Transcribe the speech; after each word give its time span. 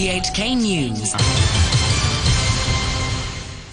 RTHK 0.00 0.56
News. 0.56 1.14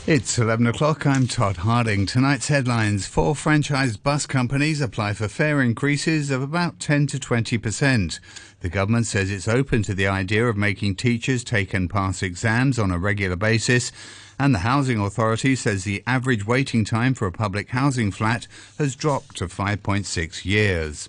It's 0.05 0.38
11 0.38 0.68
o'clock. 0.68 1.07
I'm 1.07 1.25
Todd 1.25 1.55
Harding. 1.55 2.05
Tonight's 2.05 2.50
headlines 2.50 3.07
Four 3.07 3.34
franchised 3.34 4.04
bus 4.04 4.25
companies 4.25 4.82
apply 4.82 5.13
for 5.13 5.29
fare 5.29 5.61
increases 5.61 6.29
of 6.29 6.41
about 6.41 6.82
10 6.82 7.07
to 7.07 7.18
20%. 7.18 8.20
The 8.59 8.68
government 8.68 9.05
says 9.05 9.32
it's 9.32 9.48
open 9.48 9.84
to 9.84 9.93
the 9.93 10.07
idea 10.07 10.45
of 10.48 10.57
making 10.57 10.95
teachers 10.95 11.45
take 11.45 11.73
and 11.73 11.89
pass 11.89 12.21
exams 12.21 12.78
on 12.78 12.91
a 12.91 13.00
regular 13.00 13.38
basis. 13.38 13.94
And 14.38 14.54
the 14.54 14.59
Housing 14.59 15.00
Authority 15.00 15.55
says 15.55 15.86
the 15.86 16.04
average 16.05 16.46
waiting 16.46 16.84
time 16.84 17.14
for 17.14 17.25
a 17.25 17.32
public 17.32 17.70
housing 17.70 18.12
flat 18.12 18.48
has 18.78 18.98
dropped 18.98 19.38
to 19.38 19.48
5.6 19.48 20.44
years. 20.44 21.07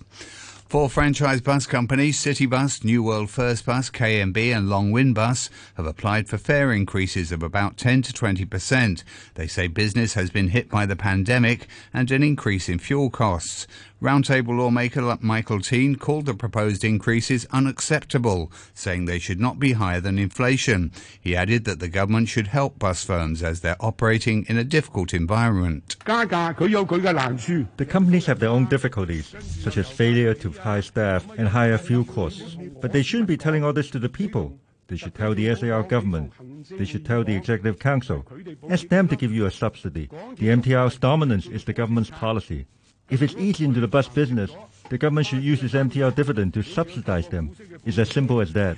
Four 0.69 0.87
franchise 0.87 1.41
bus 1.41 1.65
companies, 1.65 2.19
Citybus, 2.19 2.83
New 2.83 3.01
World 3.01 3.31
First 3.31 3.65
Bus, 3.65 3.89
KMB 3.89 4.55
and 4.55 4.69
Long 4.69 4.91
Win 4.91 5.15
Bus, 5.15 5.49
have 5.77 5.87
applied 5.87 6.29
for 6.29 6.37
fare 6.37 6.71
increases 6.71 7.31
of 7.31 7.41
about 7.41 7.75
10 7.75 8.03
to 8.03 8.13
20%. 8.13 9.03
They 9.33 9.47
say 9.47 9.65
business 9.65 10.13
has 10.13 10.29
been 10.29 10.49
hit 10.49 10.69
by 10.69 10.85
the 10.85 10.95
pandemic 10.95 11.65
and 11.91 12.11
an 12.11 12.21
increase 12.21 12.69
in 12.69 12.77
fuel 12.77 13.09
costs. 13.09 13.65
Roundtable 13.99 14.57
lawmaker 14.57 15.17
Michael 15.19 15.59
Tien 15.59 15.97
called 15.97 16.25
the 16.25 16.33
proposed 16.33 16.85
increases 16.85 17.45
unacceptable, 17.51 18.49
saying 18.73 19.05
they 19.05 19.19
should 19.19 19.41
not 19.41 19.59
be 19.59 19.73
higher 19.73 19.99
than 19.99 20.17
inflation. 20.17 20.93
He 21.19 21.35
added 21.35 21.65
that 21.65 21.79
the 21.79 21.89
government 21.89 22.29
should 22.29 22.47
help 22.47 22.79
bus 22.79 23.03
firms 23.03 23.43
as 23.43 23.59
they're 23.59 23.75
operating 23.81 24.45
in 24.47 24.57
a 24.57 24.63
difficult 24.63 25.13
environment. 25.13 25.97
The 26.05 27.85
companies 27.89 28.25
have 28.27 28.39
their 28.39 28.49
own 28.49 28.65
difficulties, 28.67 29.35
such 29.61 29.75
as 29.75 29.89
failure 29.89 30.33
to 30.35 30.58
hire 30.59 30.81
staff 30.81 31.25
and 31.37 31.47
higher 31.47 31.77
fuel 31.77 32.03
costs. 32.03 32.57
But 32.81 32.91
they 32.91 33.01
shouldn't 33.01 33.27
be 33.27 33.37
telling 33.37 33.63
all 33.63 33.73
this 33.73 33.89
to 33.91 33.99
the 33.99 34.09
people. 34.09 34.57
They 34.87 34.97
should 34.97 35.13
tell 35.13 35.35
the 35.35 35.53
SAR 35.55 35.83
government. 35.83 36.33
They 36.69 36.85
should 36.85 37.05
tell 37.05 37.23
the 37.23 37.35
Executive 37.35 37.77
Council. 37.79 38.25
Ask 38.69 38.87
them 38.87 39.07
to 39.07 39.15
give 39.15 39.31
you 39.31 39.45
a 39.45 39.51
subsidy. 39.51 40.09
The 40.37 40.47
MTR's 40.47 40.97
dominance 40.97 41.45
is 41.45 41.63
the 41.63 41.73
government's 41.73 42.09
policy. 42.09 42.65
If 43.09 43.21
it's 43.21 43.35
eating 43.37 43.67
into 43.67 43.79
the 43.79 43.87
bus 43.87 44.07
business, 44.07 44.51
the 44.89 44.97
government 44.97 45.27
should 45.27 45.43
use 45.43 45.63
its 45.63 45.73
MTR 45.73 46.13
dividend 46.15 46.53
to 46.55 46.63
subsidize 46.63 47.27
them. 47.27 47.55
It's 47.85 47.97
as 47.97 48.09
simple 48.09 48.41
as 48.41 48.53
that. 48.53 48.77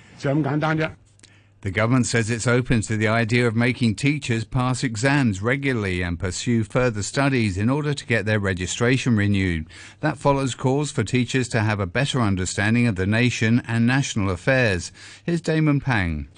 The 1.62 1.70
government 1.70 2.08
says 2.08 2.31
it's 2.31 2.48
open 2.48 2.81
to 2.81 2.98
the 2.98 3.08
idea 3.08 3.45
of 3.45 3.56
making 3.56 3.94
teachers 3.94 4.44
pass 4.45 4.84
exams 4.84 5.44
regularly 5.44 6.02
and 6.02 6.20
pursue 6.20 6.64
further 6.64 7.04
studies 7.04 7.56
in 7.56 7.70
order 7.70 7.94
to 7.94 8.06
get 8.06 8.26
their 8.26 8.40
registration 8.40 9.16
renewed. 9.16 9.67
That 10.00 10.17
follows 10.17 10.56
calls 10.56 10.92
for 10.92 11.04
teachers 11.04 11.48
to 11.50 11.62
have 11.62 11.80
a 11.80 11.86
better 11.86 12.20
understanding 12.20 12.88
of 12.88 12.95
the 12.95 13.06
nation 13.06 13.62
and 13.67 13.86
national 13.86 14.32
affairs. 14.32 14.92
Here's 15.23 15.39
Damon 15.39 15.82
Pang. 15.82 16.30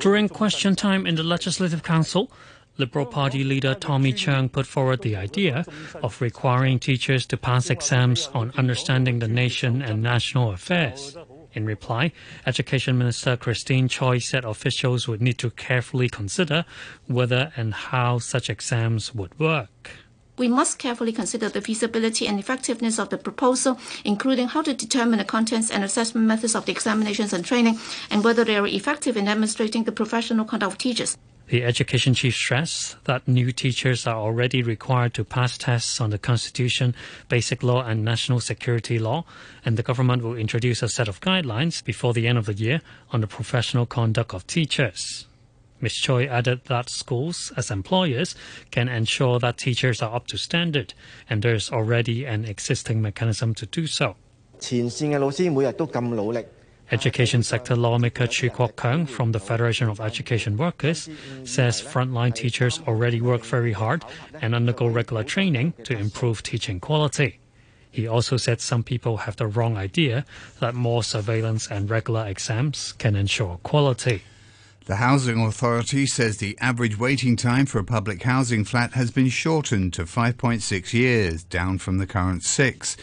During 0.00 0.28
question 0.30 0.74
time 0.74 1.06
in 1.06 1.16
the 1.16 1.22
Legislative 1.22 1.82
Council, 1.82 2.32
Liberal 2.78 3.06
Party 3.06 3.44
leader 3.44 3.74
Tommy 3.74 4.14
Cheung 4.14 4.50
put 4.50 4.66
forward 4.66 5.02
the 5.02 5.16
idea 5.16 5.66
of 6.02 6.20
requiring 6.22 6.78
teachers 6.78 7.26
to 7.26 7.36
pass 7.36 7.68
exams 7.68 8.28
on 8.32 8.52
understanding 8.56 9.18
the 9.18 9.28
nation 9.28 9.82
and 9.82 10.02
national 10.02 10.50
affairs. 10.50 11.16
In 11.54 11.64
reply, 11.66 12.12
Education 12.46 12.98
Minister 12.98 13.36
Christine 13.36 13.88
Choi 13.88 14.18
said 14.18 14.44
officials 14.44 15.06
would 15.06 15.22
need 15.22 15.38
to 15.38 15.50
carefully 15.50 16.08
consider 16.08 16.64
whether 17.06 17.52
and 17.56 17.72
how 17.72 18.18
such 18.18 18.50
exams 18.50 19.14
would 19.14 19.38
work. 19.38 19.90
We 20.36 20.48
must 20.48 20.80
carefully 20.80 21.12
consider 21.12 21.48
the 21.48 21.60
feasibility 21.60 22.26
and 22.26 22.40
effectiveness 22.40 22.98
of 22.98 23.10
the 23.10 23.18
proposal, 23.18 23.78
including 24.04 24.48
how 24.48 24.62
to 24.62 24.74
determine 24.74 25.20
the 25.20 25.24
contents 25.24 25.70
and 25.70 25.84
assessment 25.84 26.26
methods 26.26 26.56
of 26.56 26.66
the 26.66 26.72
examinations 26.72 27.32
and 27.32 27.44
training, 27.44 27.78
and 28.10 28.24
whether 28.24 28.44
they 28.44 28.56
are 28.56 28.66
effective 28.66 29.16
in 29.16 29.26
demonstrating 29.26 29.84
the 29.84 29.92
professional 29.92 30.44
conduct 30.44 30.72
of 30.72 30.78
teachers. 30.78 31.16
The 31.48 31.62
education 31.62 32.14
chief 32.14 32.34
stressed 32.34 33.04
that 33.04 33.28
new 33.28 33.52
teachers 33.52 34.06
are 34.06 34.16
already 34.16 34.62
required 34.62 35.12
to 35.14 35.24
pass 35.24 35.58
tests 35.58 36.00
on 36.00 36.08
the 36.08 36.18
Constitution, 36.18 36.94
basic 37.28 37.62
law, 37.62 37.82
and 37.82 38.02
national 38.02 38.40
security 38.40 38.98
law, 38.98 39.26
and 39.62 39.76
the 39.76 39.82
government 39.82 40.22
will 40.22 40.36
introduce 40.36 40.82
a 40.82 40.88
set 40.88 41.06
of 41.06 41.20
guidelines 41.20 41.84
before 41.84 42.14
the 42.14 42.26
end 42.26 42.38
of 42.38 42.46
the 42.46 42.54
year 42.54 42.80
on 43.10 43.20
the 43.20 43.26
professional 43.26 43.84
conduct 43.84 44.32
of 44.32 44.46
teachers. 44.46 45.26
Ms. 45.82 45.94
Choi 45.96 46.24
added 46.24 46.62
that 46.64 46.88
schools, 46.88 47.52
as 47.58 47.70
employers, 47.70 48.34
can 48.70 48.88
ensure 48.88 49.38
that 49.38 49.58
teachers 49.58 50.00
are 50.00 50.16
up 50.16 50.26
to 50.28 50.38
standard, 50.38 50.94
and 51.28 51.42
there 51.42 51.54
is 51.54 51.70
already 51.70 52.24
an 52.24 52.46
existing 52.46 53.02
mechanism 53.02 53.52
to 53.54 53.66
do 53.66 53.86
so. 53.86 54.16
Education 56.90 57.42
sector 57.42 57.74
lawmaker 57.74 58.26
Chu 58.26 58.50
Kwok 58.50 58.74
Keung 58.74 59.08
from 59.08 59.32
the 59.32 59.40
Federation 59.40 59.88
of 59.88 60.00
Education 60.00 60.56
Workers 60.56 61.08
says 61.44 61.80
frontline 61.80 62.34
teachers 62.34 62.80
already 62.86 63.20
work 63.20 63.42
very 63.42 63.72
hard 63.72 64.04
and 64.40 64.54
undergo 64.54 64.86
regular 64.86 65.24
training 65.24 65.72
to 65.84 65.96
improve 65.96 66.42
teaching 66.42 66.80
quality. 66.80 67.40
He 67.90 68.06
also 68.06 68.36
said 68.36 68.60
some 68.60 68.82
people 68.82 69.18
have 69.18 69.36
the 69.36 69.46
wrong 69.46 69.76
idea 69.76 70.24
that 70.60 70.74
more 70.74 71.02
surveillance 71.02 71.70
and 71.70 71.88
regular 71.88 72.26
exams 72.26 72.92
can 72.92 73.16
ensure 73.16 73.58
quality. 73.62 74.22
The 74.86 74.96
Housing 74.96 75.40
Authority 75.40 76.04
says 76.04 76.36
the 76.36 76.58
average 76.60 76.98
waiting 76.98 77.36
time 77.36 77.64
for 77.64 77.78
a 77.78 77.84
public 77.84 78.22
housing 78.24 78.66
flat 78.66 78.92
has 78.92 79.10
been 79.10 79.30
shortened 79.30 79.94
to 79.94 80.04
5.6 80.04 80.92
years, 80.92 81.42
down 81.42 81.78
from 81.78 81.96
the 81.96 82.06
current 82.06 82.42
six. 82.42 82.94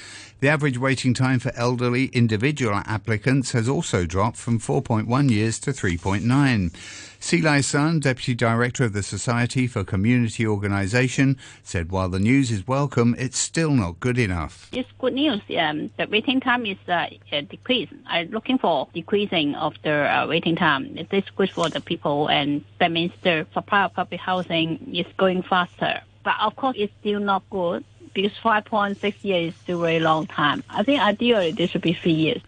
The 0.41 0.49
average 0.49 0.79
waiting 0.79 1.13
time 1.13 1.37
for 1.37 1.51
elderly 1.55 2.05
individual 2.05 2.81
applicants 2.87 3.51
has 3.51 3.69
also 3.69 4.07
dropped 4.07 4.37
from 4.37 4.57
4.1 4.59 5.29
years 5.29 5.59
to 5.59 5.69
3.9. 5.69 6.73
Sze 7.19 7.43
Lai-shan, 7.43 7.99
Deputy 7.99 8.33
Director 8.33 8.85
of 8.85 8.93
the 8.93 9.03
Society 9.03 9.67
for 9.67 9.83
Community 9.83 10.47
Organisation, 10.47 11.37
said 11.61 11.91
while 11.91 12.09
the 12.09 12.17
news 12.17 12.49
is 12.49 12.67
welcome, 12.67 13.15
it's 13.19 13.37
still 13.37 13.69
not 13.69 13.99
good 13.99 14.17
enough. 14.17 14.67
It's 14.71 14.89
good 14.97 15.13
news. 15.13 15.41
Um, 15.55 15.91
the 15.99 16.07
waiting 16.07 16.39
time 16.39 16.65
is 16.65 16.77
uh, 16.87 17.05
uh, 17.31 17.41
decreased. 17.41 17.93
I'm 18.07 18.31
looking 18.31 18.57
for 18.57 18.87
decreasing 18.95 19.53
of 19.53 19.75
the 19.83 19.91
uh, 19.91 20.25
waiting 20.25 20.55
time. 20.55 20.97
It 20.97 21.13
is 21.13 21.25
good 21.35 21.51
for 21.51 21.69
the 21.69 21.81
people, 21.81 22.29
and 22.29 22.65
that 22.79 22.91
means 22.91 23.11
the 23.21 23.45
supply 23.53 23.83
of 23.83 23.93
public 23.93 24.19
housing 24.19 24.91
is 24.91 25.05
going 25.17 25.43
faster. 25.43 26.01
But 26.23 26.33
of 26.41 26.55
course, 26.55 26.77
it's 26.79 26.93
still 26.99 27.19
not 27.19 27.43
good 27.51 27.85
because 28.13 28.31
5.6 28.43 29.23
years 29.23 29.53
is 29.53 29.59
still 29.61 29.79
a 29.79 29.81
very 29.81 29.99
long 29.99 30.27
time. 30.27 30.63
I 30.69 30.83
think 30.83 31.01
ideally 31.01 31.51
this 31.51 31.71
should 31.71 31.81
be 31.81 31.93
three 31.93 32.13
years. 32.13 32.41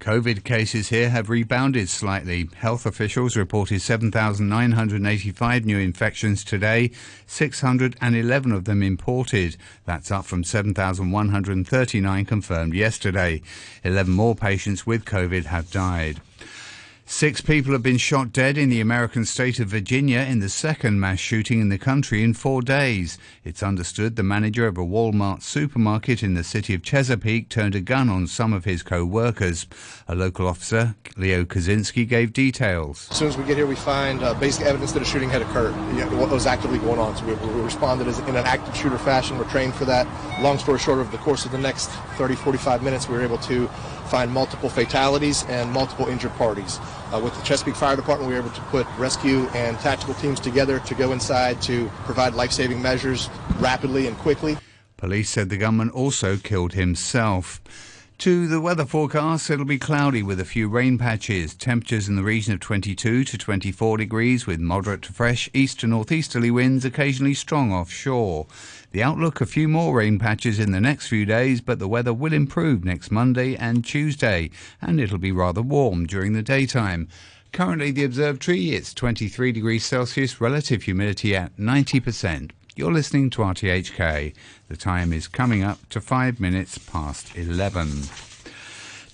COVID 0.00 0.44
cases 0.44 0.90
here 0.90 1.08
have 1.08 1.30
rebounded 1.30 1.88
slightly. 1.88 2.50
Health 2.56 2.84
officials 2.84 3.34
reported 3.34 3.80
7,985 3.80 5.64
new 5.64 5.78
infections 5.78 6.44
today, 6.44 6.90
611 7.26 8.52
of 8.52 8.66
them 8.66 8.82
imported. 8.82 9.56
That's 9.86 10.10
up 10.10 10.26
from 10.26 10.44
7,139 10.44 12.24
confirmed 12.26 12.74
yesterday. 12.74 13.40
11 13.84 14.12
more 14.12 14.34
patients 14.36 14.86
with 14.86 15.06
COVID 15.06 15.46
have 15.46 15.70
died. 15.70 16.20
Six 17.08 17.40
people 17.40 17.70
have 17.72 17.84
been 17.84 17.98
shot 17.98 18.32
dead 18.32 18.58
in 18.58 18.68
the 18.68 18.80
American 18.80 19.24
state 19.24 19.60
of 19.60 19.68
Virginia 19.68 20.18
in 20.18 20.40
the 20.40 20.48
second 20.48 20.98
mass 20.98 21.20
shooting 21.20 21.60
in 21.60 21.68
the 21.68 21.78
country 21.78 22.20
in 22.20 22.34
four 22.34 22.62
days. 22.62 23.16
It's 23.44 23.62
understood 23.62 24.16
the 24.16 24.24
manager 24.24 24.66
of 24.66 24.76
a 24.76 24.84
Walmart 24.84 25.40
supermarket 25.40 26.24
in 26.24 26.34
the 26.34 26.42
city 26.42 26.74
of 26.74 26.82
Chesapeake 26.82 27.48
turned 27.48 27.76
a 27.76 27.80
gun 27.80 28.08
on 28.08 28.26
some 28.26 28.52
of 28.52 28.64
his 28.64 28.82
co 28.82 29.04
workers. 29.04 29.68
A 30.08 30.16
local 30.16 30.48
officer, 30.48 30.96
Leo 31.16 31.44
Kosinski, 31.44 32.08
gave 32.08 32.32
details. 32.32 33.06
As 33.12 33.18
soon 33.18 33.28
as 33.28 33.38
we 33.38 33.44
get 33.44 33.56
here, 33.56 33.66
we 33.66 33.76
find 33.76 34.24
uh, 34.24 34.34
basic 34.34 34.66
evidence 34.66 34.90
that 34.90 35.00
a 35.00 35.06
shooting 35.06 35.30
had 35.30 35.42
occurred, 35.42 35.74
what 36.10 36.28
was 36.28 36.44
actively 36.44 36.80
going 36.80 36.98
on. 36.98 37.16
So 37.16 37.24
we, 37.24 37.34
we 37.34 37.60
responded 37.60 38.08
in 38.08 38.36
an 38.36 38.44
active 38.44 38.76
shooter 38.76 38.98
fashion. 38.98 39.38
We're 39.38 39.48
trained 39.48 39.76
for 39.76 39.84
that. 39.84 40.08
Long 40.42 40.58
story 40.58 40.80
short, 40.80 40.98
over 40.98 41.10
the 41.12 41.22
course 41.22 41.44
of 41.44 41.52
the 41.52 41.58
next 41.58 41.88
30, 42.18 42.34
45 42.34 42.82
minutes, 42.82 43.08
we 43.08 43.16
were 43.16 43.22
able 43.22 43.38
to 43.38 43.70
find 44.06 44.30
multiple 44.30 44.68
fatalities 44.68 45.44
and 45.44 45.70
multiple 45.72 46.06
injured 46.06 46.32
parties. 46.34 46.78
Uh, 47.12 47.20
with 47.20 47.34
the 47.36 47.42
Chesapeake 47.42 47.76
Fire 47.76 47.94
Department, 47.94 48.28
we 48.28 48.34
were 48.34 48.40
able 48.40 48.54
to 48.54 48.60
put 48.62 48.86
rescue 48.98 49.46
and 49.54 49.78
tactical 49.78 50.14
teams 50.14 50.40
together 50.40 50.80
to 50.80 50.94
go 50.94 51.12
inside 51.12 51.62
to 51.62 51.88
provide 52.04 52.34
life-saving 52.34 52.82
measures 52.82 53.30
rapidly 53.58 54.06
and 54.08 54.16
quickly. 54.18 54.56
Police 54.96 55.30
said 55.30 55.48
the 55.48 55.56
gunman 55.56 55.90
also 55.90 56.36
killed 56.36 56.72
himself. 56.72 57.60
To 58.20 58.48
the 58.48 58.62
weather 58.62 58.86
forecast, 58.86 59.50
it'll 59.50 59.66
be 59.66 59.78
cloudy 59.78 60.22
with 60.22 60.40
a 60.40 60.44
few 60.46 60.68
rain 60.68 60.96
patches. 60.96 61.54
Temperatures 61.54 62.08
in 62.08 62.16
the 62.16 62.22
region 62.22 62.54
of 62.54 62.60
22 62.60 63.24
to 63.24 63.38
24 63.38 63.98
degrees 63.98 64.46
with 64.46 64.58
moderate 64.58 65.02
to 65.02 65.12
fresh 65.12 65.50
east 65.52 65.80
to 65.80 65.86
northeasterly 65.86 66.50
winds, 66.50 66.86
occasionally 66.86 67.34
strong 67.34 67.72
offshore. 67.74 68.46
The 68.96 69.02
outlook 69.02 69.42
a 69.42 69.44
few 69.44 69.68
more 69.68 69.98
rain 69.98 70.18
patches 70.18 70.58
in 70.58 70.72
the 70.72 70.80
next 70.80 71.08
few 71.08 71.26
days, 71.26 71.60
but 71.60 71.78
the 71.78 71.86
weather 71.86 72.14
will 72.14 72.32
improve 72.32 72.82
next 72.82 73.10
Monday 73.10 73.54
and 73.54 73.84
Tuesday, 73.84 74.48
and 74.80 74.98
it'll 74.98 75.18
be 75.18 75.32
rather 75.32 75.60
warm 75.60 76.06
during 76.06 76.32
the 76.32 76.40
daytime. 76.40 77.08
Currently, 77.52 77.90
the 77.90 78.04
observatory, 78.04 78.70
it's 78.70 78.94
23 78.94 79.52
degrees 79.52 79.84
Celsius, 79.84 80.40
relative 80.40 80.84
humidity 80.84 81.36
at 81.36 81.54
90%. 81.58 82.52
You're 82.74 82.90
listening 82.90 83.28
to 83.32 83.42
RTHK. 83.42 84.32
The 84.68 84.76
time 84.78 85.12
is 85.12 85.28
coming 85.28 85.62
up 85.62 85.86
to 85.90 86.00
five 86.00 86.40
minutes 86.40 86.78
past 86.78 87.36
11. 87.36 88.04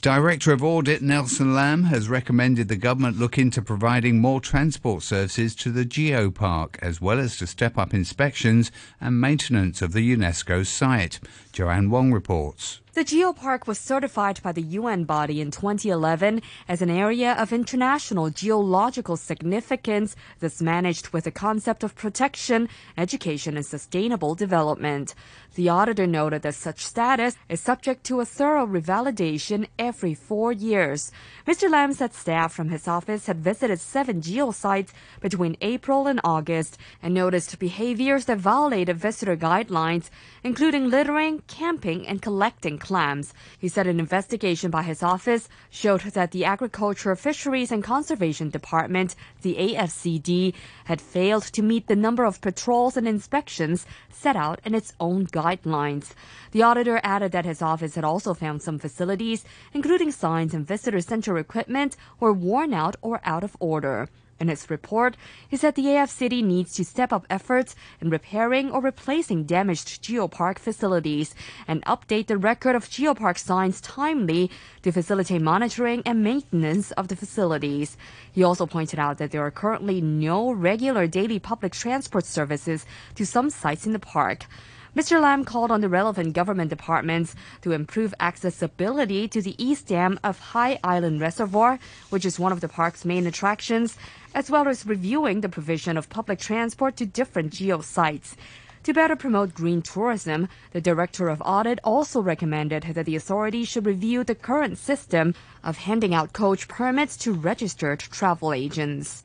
Director 0.03 0.51
of 0.51 0.65
Audit 0.65 1.01
Nelson 1.01 1.55
Lam 1.55 1.85
has 1.85 2.09
recommended 2.09 2.67
the 2.67 2.75
government 2.75 3.21
look 3.21 3.39
into 3.39 3.63
providing 3.63 4.21
more 4.21 4.41
transport 4.41 5.05
services 5.05 5.55
to 5.55 5.71
the 5.71 5.85
Geopark, 5.85 6.75
as 6.83 7.01
well 7.01 7.21
as 7.21 7.37
to 7.37 7.47
step 7.47 7.79
up 7.79 7.95
inspections 7.95 8.73
and 9.01 9.21
maintenance 9.21 9.81
of 9.81 9.93
the 9.93 10.17
UNESCO 10.17 10.67
site. 10.67 11.21
Joanne 11.53 11.89
Wong 11.89 12.13
reports. 12.13 12.82
The 12.95 13.07
geopark 13.07 13.67
was 13.67 13.79
certified 13.79 14.43
by 14.43 14.53
the 14.53 14.61
UN 14.61 15.05
body 15.05 15.41
in 15.41 15.51
2011 15.51 16.43
as 16.69 16.83
an 16.83 16.91
area 16.91 17.33
of 17.33 17.51
international 17.51 18.29
geological 18.29 19.17
significance 19.17 20.15
that's 20.41 20.61
managed 20.61 21.09
with 21.09 21.25
the 21.25 21.31
concept 21.31 21.83
of 21.85 21.95
protection, 21.95 22.69
education, 22.99 23.57
and 23.57 23.65
sustainable 23.65 24.35
development. 24.35 25.15
The 25.55 25.71
auditor 25.71 26.07
noted 26.07 26.43
that 26.43 26.55
such 26.55 26.85
status 26.85 27.35
is 27.49 27.63
subject 27.63 28.05
to 28.05 28.21
a 28.21 28.27
thorough 28.27 28.67
revalidation 28.67 29.69
every 29.79 30.13
four 30.13 30.53
years. 30.53 31.11
Mr. 31.47 31.71
Lam 31.71 31.95
said 31.95 32.13
staff 32.13 32.53
from 32.53 32.69
his 32.69 32.87
office 32.87 33.25
had 33.25 33.41
visited 33.41 33.81
seven 33.81 34.21
geosites 34.21 34.91
between 35.21 35.57
April 35.63 36.07
and 36.07 36.21
August 36.25 36.77
and 37.03 37.15
noticed 37.15 37.59
behaviors 37.59 38.27
that 38.27 38.37
violated 38.37 38.99
visitor 38.99 39.37
guidelines, 39.37 40.11
including 40.45 40.91
littering, 40.91 41.43
camping, 41.47 42.07
and 42.07 42.21
collecting 42.21 42.79
clams. 42.83 43.33
He 43.59 43.69
said 43.69 43.87
an 43.87 43.99
investigation 43.99 44.71
by 44.71 44.83
his 44.83 45.03
office 45.03 45.49
showed 45.71 46.03
that 46.03 46.33
the 46.33 46.45
Agriculture, 46.45 47.17
Fisheries 47.17 47.73
and 47.73 47.83
Conservation 47.83 48.51
Department, 48.51 49.15
the 49.41 49.55
AFCD, 49.55 50.53
had 50.85 51.01
failed 51.01 51.45
to 51.45 51.63
meet 51.63 51.87
the 51.87 51.97
number 51.97 52.25
of 52.25 52.43
patrols 52.43 52.99
and 52.99 53.09
inspections 53.09 53.87
set 54.11 54.37
out 54.37 54.61
in 54.65 54.75
its 54.75 54.93
own 55.01 55.27
guidelines. 55.29 56.11
The 56.51 56.63
auditor 56.63 57.01
added 57.03 57.33
that 57.33 57.47
his 57.47 57.63
office 57.63 57.95
had 57.95 58.05
also 58.05 58.35
found 58.35 58.61
some 58.61 58.79
facilities, 58.79 59.45
including 59.73 60.11
signs 60.11 60.53
and 60.53 60.67
visitor 60.67 61.01
center 61.01 61.39
equipment, 61.39 61.97
were 62.21 62.33
worn 62.33 62.75
out 62.75 62.97
or 63.01 63.21
out 63.25 63.45
of 63.45 63.57
order. 63.61 64.09
In 64.43 64.49
his 64.49 64.69
report, 64.69 65.17
he 65.49 65.57
said 65.57 65.77
the 65.77 65.85
AFCD 65.85 66.43
needs 66.43 66.75
to 66.75 66.85
step 66.85 67.13
up 67.13 67.25
efforts 67.31 67.77
in 68.01 68.11
repairing 68.11 68.73
or 68.73 68.81
replacing 68.81 69.45
damaged 69.45 70.03
geopark 70.03 70.59
facilities 70.59 71.33
and 71.69 71.85
update 71.85 72.27
the 72.27 72.37
record 72.37 72.75
of 72.75 72.89
geopark 72.89 73.39
signs 73.39 73.81
timely 73.81 74.51
to 74.83 74.91
facilitate 74.91 75.41
monitoring 75.41 76.03
and 76.05 76.25
maintenance 76.25 76.91
of 76.99 77.07
the 77.07 77.15
facilities. 77.15 77.97
He 78.33 78.43
also 78.43 78.67
pointed 78.67 78.99
out 78.99 79.19
that 79.19 79.31
there 79.31 79.47
are 79.47 79.53
currently 79.53 80.01
no 80.01 80.51
regular 80.51 81.07
daily 81.07 81.39
public 81.39 81.71
transport 81.73 82.25
services 82.25 82.85
to 83.15 83.25
some 83.25 83.49
sites 83.49 83.87
in 83.87 83.93
the 83.93 84.01
park. 84.01 84.47
Mr. 84.95 85.19
Lam 85.19 85.43
called 85.43 85.71
on 85.71 85.81
the 85.81 85.89
relevant 85.89 86.35
government 86.35 86.69
departments 86.69 87.35
to 87.63 87.73
improve 87.73 88.13
accessibility 88.21 89.27
to 89.27 89.41
the 89.41 89.55
east 89.57 89.87
dam 89.87 90.21
of 90.23 90.39
High 90.39 90.79
Island 90.85 91.19
Reservoir, 91.19 91.79
which 92.11 92.27
is 92.27 92.39
one 92.39 92.53
of 92.53 92.61
the 92.61 92.69
park's 92.69 93.07
main 93.07 93.27
attractions, 93.27 93.97
as 94.35 94.51
well 94.51 94.69
as 94.69 94.85
reviewing 94.85 95.41
the 95.41 95.49
provision 95.49 95.97
of 95.97 96.11
public 96.11 96.39
transport 96.39 96.97
to 96.97 97.07
different 97.07 97.55
geo 97.55 97.81
sites. 97.81 98.37
To 98.83 98.93
better 98.93 99.17
promote 99.17 99.55
green 99.55 99.81
tourism, 99.81 100.49
the 100.73 100.81
Director 100.83 101.31
of 101.31 101.41
Audit 101.41 101.79
also 101.83 102.21
recommended 102.21 102.83
that 102.93 103.07
the 103.07 103.17
authority 103.17 103.65
should 103.65 103.87
review 103.87 104.25
the 104.25 104.35
current 104.35 104.77
system 104.77 105.35
of 105.65 105.79
handing 105.79 106.13
out 106.13 106.35
coach 106.35 106.69
permits 106.69 107.17
to 107.19 107.33
registered 107.33 108.01
travel 108.01 108.53
agents. 108.53 109.25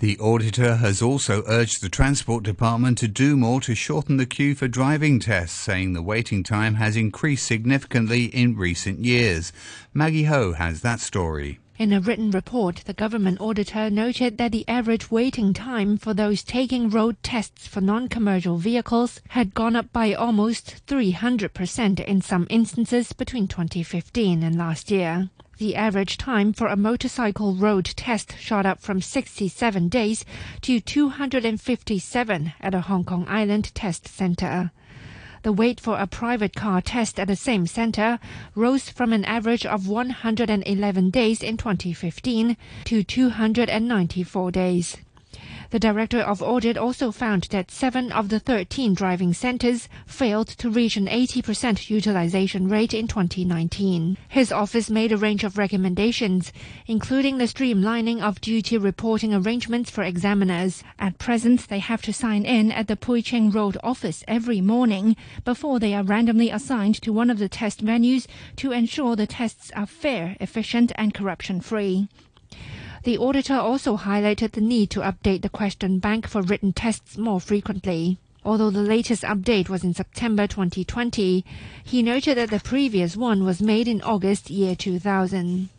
The 0.00 0.18
auditor 0.20 0.76
has 0.76 1.02
also 1.02 1.42
urged 1.48 1.82
the 1.82 1.88
Transport 1.88 2.44
Department 2.44 2.98
to 2.98 3.08
do 3.08 3.36
more 3.36 3.60
to 3.62 3.74
shorten 3.74 4.16
the 4.16 4.26
queue 4.26 4.54
for 4.54 4.68
driving 4.68 5.18
tests, 5.18 5.58
saying 5.58 5.92
the 5.92 6.02
waiting 6.02 6.44
time 6.44 6.74
has 6.74 6.96
increased 6.96 7.44
significantly 7.44 8.26
in 8.26 8.56
recent 8.56 9.04
years. 9.04 9.52
Maggie 9.92 10.24
Ho 10.24 10.52
has 10.52 10.82
that 10.82 11.00
story. 11.00 11.58
In 11.78 11.92
a 11.92 12.00
written 12.00 12.30
report, 12.30 12.84
the 12.86 12.92
government 12.92 13.40
auditor 13.40 13.90
noted 13.90 14.38
that 14.38 14.52
the 14.52 14.68
average 14.68 15.10
waiting 15.10 15.52
time 15.52 15.96
for 15.96 16.14
those 16.14 16.44
taking 16.44 16.90
road 16.90 17.16
tests 17.24 17.66
for 17.66 17.80
non-commercial 17.80 18.56
vehicles 18.56 19.20
had 19.30 19.52
gone 19.52 19.74
up 19.74 19.92
by 19.92 20.14
almost 20.14 20.86
300% 20.86 22.04
in 22.04 22.20
some 22.20 22.46
instances 22.48 23.12
between 23.12 23.48
2015 23.48 24.44
and 24.44 24.56
last 24.56 24.92
year. 24.92 25.30
The 25.58 25.74
average 25.74 26.18
time 26.18 26.52
for 26.52 26.68
a 26.68 26.76
motorcycle 26.76 27.52
road 27.52 27.86
test 27.96 28.38
shot 28.38 28.64
up 28.64 28.80
from 28.80 29.00
67 29.00 29.88
days 29.88 30.24
to 30.60 30.78
257 30.78 32.52
at 32.60 32.74
a 32.76 32.82
Hong 32.82 33.02
Kong 33.02 33.26
Island 33.28 33.74
test 33.74 34.06
center. 34.06 34.70
The 35.42 35.52
wait 35.52 35.80
for 35.80 35.98
a 35.98 36.06
private 36.06 36.54
car 36.54 36.80
test 36.80 37.18
at 37.18 37.26
the 37.26 37.34
same 37.34 37.66
center 37.66 38.20
rose 38.54 38.88
from 38.88 39.12
an 39.12 39.24
average 39.24 39.66
of 39.66 39.88
111 39.88 41.10
days 41.10 41.42
in 41.42 41.56
2015 41.56 42.56
to 42.84 43.02
294 43.02 44.50
days. 44.52 44.96
The 45.70 45.78
Director 45.78 46.20
of 46.20 46.42
Audit 46.42 46.78
also 46.78 47.12
found 47.12 47.48
that 47.50 47.70
seven 47.70 48.10
of 48.10 48.30
the 48.30 48.40
13 48.40 48.94
driving 48.94 49.34
centers 49.34 49.86
failed 50.06 50.48
to 50.48 50.70
reach 50.70 50.96
an 50.96 51.08
80% 51.08 51.90
utilization 51.90 52.70
rate 52.70 52.94
in 52.94 53.06
2019. 53.06 54.16
His 54.30 54.50
office 54.50 54.88
made 54.88 55.12
a 55.12 55.18
range 55.18 55.44
of 55.44 55.58
recommendations, 55.58 56.54
including 56.86 57.36
the 57.36 57.44
streamlining 57.44 58.22
of 58.22 58.40
duty 58.40 58.78
reporting 58.78 59.34
arrangements 59.34 59.90
for 59.90 60.02
examiners. 60.02 60.82
At 60.98 61.18
present, 61.18 61.68
they 61.68 61.80
have 61.80 62.00
to 62.02 62.14
sign 62.14 62.46
in 62.46 62.72
at 62.72 62.88
the 62.88 62.96
Pui 62.96 63.22
Ching 63.22 63.50
Road 63.50 63.76
office 63.82 64.24
every 64.26 64.62
morning 64.62 65.16
before 65.44 65.78
they 65.78 65.92
are 65.92 66.02
randomly 66.02 66.48
assigned 66.48 66.94
to 67.02 67.12
one 67.12 67.28
of 67.28 67.38
the 67.38 67.48
test 67.48 67.84
venues 67.84 68.26
to 68.56 68.72
ensure 68.72 69.16
the 69.16 69.26
tests 69.26 69.70
are 69.76 69.86
fair, 69.86 70.34
efficient, 70.40 70.92
and 70.94 71.12
corruption 71.12 71.60
free. 71.60 72.08
The 73.08 73.16
auditor 73.16 73.54
also 73.54 73.96
highlighted 73.96 74.52
the 74.52 74.60
need 74.60 74.90
to 74.90 75.00
update 75.00 75.40
the 75.40 75.48
question 75.48 75.98
bank 75.98 76.28
for 76.28 76.42
written 76.42 76.74
tests 76.74 77.16
more 77.16 77.40
frequently. 77.40 78.18
Although 78.44 78.68
the 78.68 78.82
latest 78.82 79.22
update 79.22 79.70
was 79.70 79.82
in 79.82 79.94
September 79.94 80.46
2020, 80.46 81.42
he 81.82 82.02
noted 82.02 82.36
that 82.36 82.50
the 82.50 82.60
previous 82.60 83.16
one 83.16 83.46
was 83.46 83.62
made 83.62 83.88
in 83.88 84.02
August 84.02 84.50
year 84.50 84.76
2000. 84.76 85.70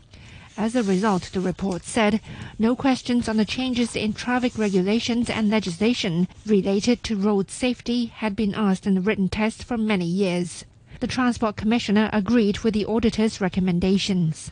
As 0.57 0.75
a 0.75 0.81
result, 0.81 1.29
the 1.31 1.39
report 1.39 1.83
said, 1.83 2.19
no 2.57 2.75
questions 2.75 3.29
on 3.29 3.37
the 3.37 3.45
changes 3.45 3.95
in 3.95 4.13
traffic 4.13 4.57
regulations 4.57 5.29
and 5.29 5.51
legislation 5.51 6.27
related 6.47 7.03
to 7.03 7.15
road 7.15 7.51
safety 7.51 8.07
had 8.07 8.35
been 8.35 8.55
asked 8.55 8.87
in 8.87 8.95
the 8.95 9.01
written 9.01 9.29
test 9.29 9.63
for 9.63 9.77
many 9.77 10.07
years. 10.07 10.65
The 10.99 11.05
Transport 11.05 11.57
Commissioner 11.57 12.09
agreed 12.11 12.57
with 12.61 12.73
the 12.73 12.87
auditor's 12.87 13.39
recommendations. 13.39 14.49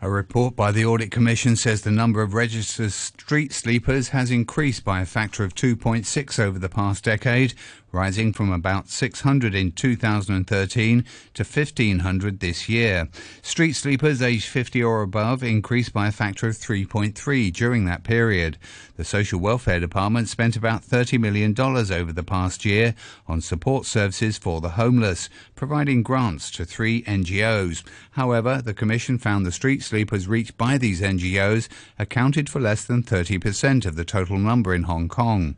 A 0.00 0.08
report 0.08 0.54
by 0.54 0.70
the 0.70 0.84
Audit 0.84 1.10
Commission 1.10 1.56
says 1.56 1.82
the 1.82 1.90
number 1.90 2.22
of 2.22 2.32
registered 2.32 2.92
street 2.92 3.52
sleepers 3.52 4.10
has 4.10 4.30
increased 4.30 4.84
by 4.84 5.00
a 5.00 5.06
factor 5.06 5.42
of 5.42 5.56
2.6 5.56 6.38
over 6.38 6.56
the 6.56 6.68
past 6.68 7.02
decade, 7.02 7.52
rising 7.92 8.32
from 8.32 8.52
about 8.52 8.88
600 8.88 9.54
in 9.54 9.72
2013 9.72 11.04
to 11.34 11.42
1500 11.42 12.40
this 12.40 12.68
year. 12.68 13.08
Street 13.42 13.72
sleepers 13.72 14.20
aged 14.20 14.46
50 14.46 14.82
or 14.82 15.02
above 15.02 15.42
increased 15.42 15.92
by 15.92 16.08
a 16.08 16.12
factor 16.12 16.48
of 16.48 16.54
3.3 16.54 17.52
during 17.52 17.84
that 17.84 18.04
period. 18.04 18.58
The 18.96 19.04
Social 19.04 19.40
Welfare 19.40 19.80
Department 19.80 20.28
spent 20.28 20.56
about 20.56 20.82
$30 20.82 21.20
million 21.20 21.54
over 21.58 22.12
the 22.12 22.24
past 22.24 22.64
year 22.64 22.94
on 23.26 23.40
support 23.40 23.86
services 23.86 24.36
for 24.38 24.60
the 24.60 24.70
homeless, 24.70 25.28
providing 25.54 26.02
grants 26.02 26.50
to 26.52 26.64
three 26.64 27.02
NGOs. 27.02 27.84
However, 28.12 28.60
the 28.60 28.74
Commission 28.74 29.18
found 29.18 29.46
the 29.46 29.52
street 29.52 29.82
sleepers 29.82 30.26
reached 30.26 30.56
by 30.56 30.78
these 30.78 31.00
NGOs 31.00 31.68
accounted 31.98 32.50
for 32.50 32.60
less 32.60 32.84
than 32.84 33.02
30% 33.02 33.86
of 33.86 33.94
the 33.94 34.04
total 34.04 34.38
number 34.38 34.74
in 34.74 34.82
Hong 34.84 35.08
Kong. 35.08 35.54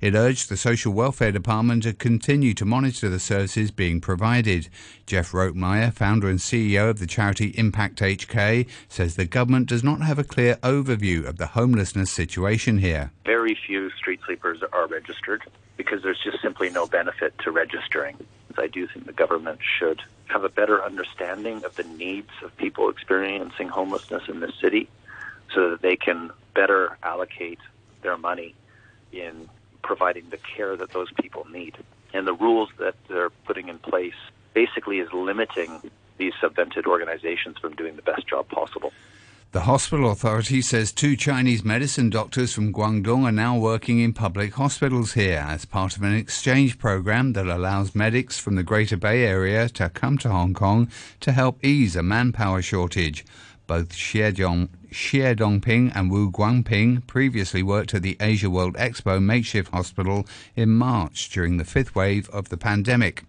It 0.00 0.14
urged 0.14 0.48
the 0.48 0.56
Social 0.56 0.92
Welfare 0.92 1.32
Department 1.32 1.73
to 1.80 1.92
continue 1.92 2.54
to 2.54 2.64
monitor 2.64 3.08
the 3.08 3.18
services 3.18 3.70
being 3.70 4.00
provided. 4.00 4.68
Jeff 5.06 5.32
Rotmeyer, 5.32 5.92
founder 5.92 6.28
and 6.28 6.38
CEO 6.38 6.90
of 6.90 6.98
the 6.98 7.06
charity 7.06 7.48
Impact 7.56 8.00
HK, 8.00 8.68
says 8.88 9.16
the 9.16 9.24
government 9.24 9.68
does 9.68 9.84
not 9.84 10.00
have 10.00 10.18
a 10.18 10.24
clear 10.24 10.56
overview 10.56 11.26
of 11.26 11.38
the 11.38 11.48
homelessness 11.48 12.10
situation 12.10 12.78
here. 12.78 13.12
Very 13.24 13.56
few 13.66 13.90
street 13.90 14.20
sleepers 14.26 14.60
are 14.72 14.86
registered 14.86 15.42
because 15.76 16.02
there's 16.02 16.22
just 16.22 16.40
simply 16.40 16.70
no 16.70 16.86
benefit 16.86 17.36
to 17.38 17.50
registering. 17.50 18.16
I 18.56 18.68
do 18.68 18.86
think 18.86 19.06
the 19.06 19.12
government 19.12 19.60
should 19.78 20.02
have 20.26 20.44
a 20.44 20.48
better 20.48 20.82
understanding 20.82 21.64
of 21.64 21.76
the 21.76 21.84
needs 21.84 22.30
of 22.42 22.56
people 22.56 22.88
experiencing 22.88 23.68
homelessness 23.68 24.22
in 24.28 24.40
this 24.40 24.54
city 24.60 24.88
so 25.52 25.70
that 25.70 25.82
they 25.82 25.96
can 25.96 26.30
better 26.54 26.96
allocate 27.02 27.58
their 28.02 28.16
money 28.16 28.54
in 29.12 29.48
providing 29.84 30.28
the 30.30 30.38
care 30.38 30.76
that 30.76 30.90
those 30.90 31.12
people 31.20 31.46
need. 31.52 31.76
And 32.12 32.26
the 32.26 32.34
rules 32.34 32.70
that 32.78 32.94
they're 33.08 33.30
putting 33.30 33.68
in 33.68 33.78
place 33.78 34.14
basically 34.54 34.98
is 34.98 35.12
limiting 35.12 35.80
these 36.18 36.32
subvented 36.42 36.86
organizations 36.86 37.58
from 37.58 37.74
doing 37.76 37.96
the 37.96 38.02
best 38.02 38.26
job 38.26 38.48
possible. 38.48 38.92
The 39.54 39.60
hospital 39.60 40.10
authority 40.10 40.62
says 40.62 40.90
two 40.90 41.14
Chinese 41.14 41.64
medicine 41.64 42.10
doctors 42.10 42.52
from 42.52 42.72
Guangdong 42.72 43.22
are 43.22 43.30
now 43.30 43.56
working 43.56 44.00
in 44.00 44.12
public 44.12 44.54
hospitals 44.54 45.12
here 45.12 45.44
as 45.46 45.64
part 45.64 45.96
of 45.96 46.02
an 46.02 46.12
exchange 46.12 46.76
program 46.76 47.34
that 47.34 47.46
allows 47.46 47.94
medics 47.94 48.36
from 48.36 48.56
the 48.56 48.64
Greater 48.64 48.96
Bay 48.96 49.22
Area 49.22 49.68
to 49.68 49.88
come 49.90 50.18
to 50.18 50.28
Hong 50.28 50.54
Kong 50.54 50.90
to 51.20 51.30
help 51.30 51.64
ease 51.64 51.94
a 51.94 52.02
manpower 52.02 52.62
shortage. 52.62 53.24
Both 53.66 53.90
Xie, 53.90 54.34
Dong, 54.36 54.68
Dongping 54.92 55.96
and 55.96 56.10
Wu 56.10 56.30
Guangping 56.30 57.06
previously 57.06 57.62
worked 57.62 57.94
at 57.94 58.02
the 58.02 58.16
Asia 58.20 58.50
World 58.50 58.74
Expo 58.74 59.22
makeshift 59.22 59.72
hospital 59.72 60.26
in 60.54 60.70
March 60.70 61.30
during 61.30 61.56
the 61.56 61.64
fifth 61.64 61.94
wave 61.94 62.28
of 62.28 62.50
the 62.50 62.58
pandemic. 62.58 63.24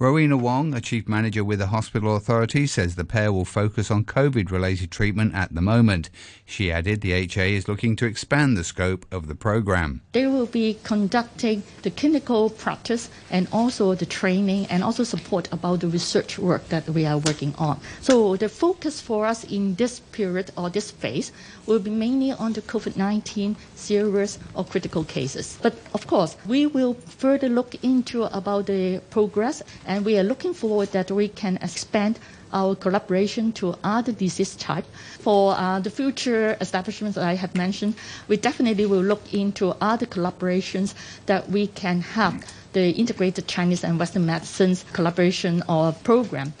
Rowena 0.00 0.36
Wong, 0.36 0.74
a 0.74 0.80
chief 0.80 1.08
manager 1.08 1.42
with 1.42 1.58
the 1.58 1.66
hospital 1.66 2.14
authority, 2.14 2.68
says 2.68 2.94
the 2.94 3.04
pair 3.04 3.32
will 3.32 3.44
focus 3.44 3.90
on 3.90 4.04
COVID 4.04 4.48
related 4.48 4.92
treatment 4.92 5.34
at 5.34 5.52
the 5.52 5.60
moment. 5.60 6.08
She 6.46 6.70
added 6.70 7.00
the 7.00 7.10
HA 7.10 7.56
is 7.56 7.66
looking 7.66 7.96
to 7.96 8.06
expand 8.06 8.56
the 8.56 8.62
scope 8.62 9.06
of 9.10 9.26
the 9.26 9.34
program. 9.34 10.02
They 10.12 10.28
will 10.28 10.46
be 10.46 10.78
conducting 10.84 11.64
the 11.82 11.90
clinical 11.90 12.48
practice 12.48 13.10
and 13.28 13.48
also 13.50 13.96
the 13.96 14.06
training 14.06 14.66
and 14.66 14.84
also 14.84 15.02
support 15.02 15.48
about 15.50 15.80
the 15.80 15.88
research 15.88 16.38
work 16.38 16.68
that 16.68 16.88
we 16.88 17.04
are 17.04 17.18
working 17.18 17.56
on. 17.58 17.80
So 18.00 18.36
the 18.36 18.48
focus 18.48 19.00
for 19.00 19.26
us 19.26 19.42
in 19.42 19.74
this 19.74 19.98
period 19.98 20.52
or 20.56 20.70
this 20.70 20.92
phase 20.92 21.32
will 21.66 21.80
be 21.80 21.90
mainly 21.90 22.30
on 22.30 22.52
the 22.52 22.62
COVID 22.62 22.96
19 22.96 23.56
serious 23.74 24.38
or 24.54 24.64
critical 24.64 25.02
cases. 25.02 25.58
But 25.60 25.74
of 25.92 26.06
course, 26.06 26.36
we 26.46 26.66
will 26.66 26.94
further 26.94 27.48
look 27.48 27.74
into 27.82 28.22
about 28.24 28.66
the 28.66 29.02
progress 29.10 29.60
and 29.88 30.04
we 30.04 30.18
are 30.18 30.22
looking 30.22 30.54
forward 30.54 30.92
that 30.92 31.10
we 31.10 31.26
can 31.26 31.56
expand 31.56 32.20
our 32.52 32.76
collaboration 32.76 33.52
to 33.52 33.74
other 33.82 34.12
disease 34.12 34.54
type. 34.56 34.84
For 35.18 35.54
uh, 35.56 35.80
the 35.80 35.90
future 35.90 36.56
establishments 36.60 37.16
that 37.16 37.24
I 37.24 37.34
have 37.34 37.56
mentioned, 37.56 37.94
we 38.28 38.36
definitely 38.36 38.86
will 38.86 39.02
look 39.02 39.34
into 39.34 39.74
other 39.80 40.06
collaborations 40.06 40.94
that 41.26 41.50
we 41.50 41.66
can 41.66 42.00
have 42.02 42.44
the 42.74 42.90
integrated 42.90 43.48
Chinese 43.48 43.82
and 43.82 43.98
Western 43.98 44.26
medicines 44.26 44.84
collaboration 44.92 45.62
or 45.68 45.92
program. 45.92 46.52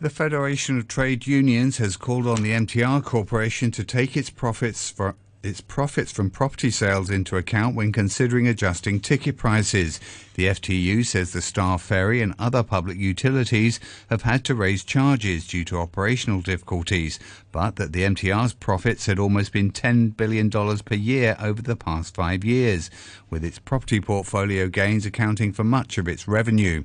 The 0.00 0.10
Federation 0.10 0.78
of 0.78 0.88
Trade 0.88 1.26
Unions 1.26 1.78
has 1.78 1.96
called 1.96 2.26
on 2.26 2.42
the 2.42 2.52
MTR 2.52 3.02
Corporation 3.02 3.70
to 3.72 3.84
take 3.84 4.16
its 4.16 4.28
profits 4.28 4.90
for 4.90 5.14
its 5.42 5.60
profits 5.60 6.10
from 6.10 6.30
property 6.30 6.70
sales 6.70 7.10
into 7.10 7.36
account 7.36 7.76
when 7.76 7.92
considering 7.92 8.48
adjusting 8.48 9.00
ticket 9.00 9.36
prices. 9.36 10.00
The 10.34 10.46
FTU 10.46 11.04
says 11.04 11.32
the 11.32 11.40
Star 11.40 11.78
Ferry 11.78 12.20
and 12.20 12.34
other 12.38 12.62
public 12.62 12.98
utilities 12.98 13.80
have 14.10 14.22
had 14.22 14.44
to 14.44 14.54
raise 14.54 14.84
charges 14.84 15.46
due 15.46 15.64
to 15.66 15.78
operational 15.78 16.40
difficulties, 16.40 17.18
but 17.52 17.76
that 17.76 17.92
the 17.92 18.02
MTR's 18.02 18.52
profits 18.52 19.06
had 19.06 19.18
almost 19.18 19.52
been 19.52 19.72
$10 19.72 20.16
billion 20.16 20.50
per 20.50 20.94
year 20.94 21.36
over 21.40 21.62
the 21.62 21.76
past 21.76 22.14
five 22.14 22.44
years, 22.44 22.90
with 23.30 23.44
its 23.44 23.58
property 23.58 24.00
portfolio 24.00 24.68
gains 24.68 25.06
accounting 25.06 25.52
for 25.52 25.64
much 25.64 25.96
of 25.96 26.08
its 26.08 26.28
revenue. 26.28 26.84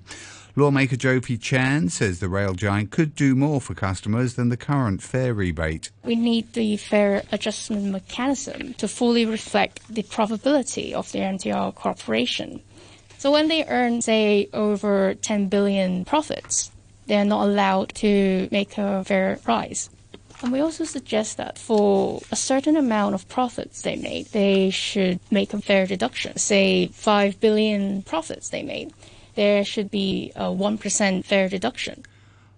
Lawmaker 0.58 0.98
Joephy 0.98 1.42
Chan 1.42 1.90
says 1.90 2.20
the 2.20 2.28
rail 2.28 2.54
giant 2.54 2.92
could 2.92 3.16
do 3.16 3.36
more 3.36 3.62
for 3.62 3.74
customers 3.74 4.34
than 4.34 4.50
the 4.50 4.58
current 4.58 5.02
fare 5.02 5.34
rebate. 5.34 5.92
We 6.04 6.16
need 6.16 6.52
the 6.52 6.76
fare 6.76 7.24
adjustment 7.32 7.86
mechanism 7.86 8.74
to 8.74 8.90
fully 8.90 9.26
reflect 9.26 9.80
the 9.88 10.04
profitability 10.04 10.92
of 10.92 11.10
the 11.14 11.20
MTR 11.20 11.74
corporation. 11.74 12.62
So 13.18 13.32
when 13.32 13.48
they 13.48 13.64
earn, 13.66 14.02
say, 14.02 14.50
over 14.52 15.14
10 15.14 15.48
billion 15.48 16.04
profits, 16.04 16.70
they 17.08 17.16
are 17.16 17.26
not 17.26 17.48
allowed 17.48 17.96
to 17.96 18.50
make 18.52 18.78
a 18.78 19.06
fair 19.06 19.38
price. 19.38 19.90
And 20.42 20.52
we 20.52 20.60
also 20.60 20.84
suggest 20.84 21.38
that 21.38 21.58
for 21.58 22.20
a 22.30 22.36
certain 22.36 22.76
amount 22.76 23.16
of 23.16 23.30
profits 23.30 23.84
they 23.84 23.96
made, 23.96 24.26
they 24.28 24.70
should 24.70 25.20
make 25.32 25.54
a 25.54 25.62
fare 25.62 25.86
deduction. 25.86 26.36
Say 26.38 26.88
5 26.88 27.40
billion 27.40 28.02
profits 28.02 28.50
they 28.50 28.64
made 28.64 28.92
there 29.36 29.64
should 29.64 29.90
be 29.92 30.32
a 30.36 30.44
1% 30.46 31.26
fare 31.26 31.50
deduction. 31.50 32.04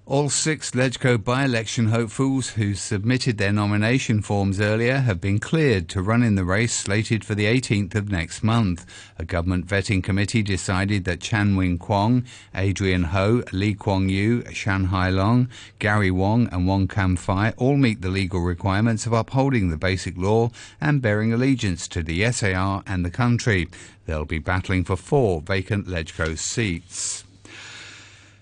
All 0.05 0.29
six 0.29 0.71
LegCo 0.71 1.23
by 1.23 1.45
election 1.45 1.87
hopefuls 1.87 2.49
who 2.49 2.73
submitted 2.73 3.37
their 3.37 3.53
nomination 3.53 4.21
forms 4.21 4.59
earlier 4.59 4.97
have 4.97 5.21
been 5.21 5.39
cleared 5.39 5.87
to 5.89 6.01
run 6.01 6.23
in 6.23 6.35
the 6.35 6.43
race 6.43 6.73
slated 6.73 7.23
for 7.23 7.35
the 7.35 7.45
18th 7.45 7.95
of 7.95 8.11
next 8.11 8.43
month. 8.43 8.85
A 9.17 9.23
government 9.23 9.65
vetting 9.65 10.03
committee 10.03 10.43
decided 10.43 11.05
that 11.05 11.21
Chan 11.21 11.55
Wing 11.55 11.77
Kwong, 11.77 12.25
Adrian 12.53 13.03
Ho, 13.03 13.43
Lee 13.53 13.75
Kwong 13.75 14.09
Yew, 14.09 14.43
Shan 14.51 14.85
Hai 14.85 15.09
Long, 15.09 15.47
Gary 15.79 16.11
Wong, 16.11 16.49
and 16.51 16.67
Wong 16.67 16.89
Kam 16.89 17.15
Fai 17.15 17.51
all 17.55 17.77
meet 17.77 18.01
the 18.01 18.09
legal 18.09 18.41
requirements 18.41 19.05
of 19.05 19.13
upholding 19.13 19.69
the 19.69 19.77
basic 19.77 20.17
law 20.17 20.51
and 20.81 21.01
bearing 21.01 21.31
allegiance 21.31 21.87
to 21.87 22.03
the 22.03 22.29
SAR 22.29 22.83
and 22.85 23.05
the 23.05 23.09
country. 23.09 23.69
They'll 24.05 24.25
be 24.25 24.39
battling 24.39 24.83
for 24.83 24.97
four 24.97 25.39
vacant 25.39 25.87
LegCo 25.87 26.37
seats. 26.37 27.23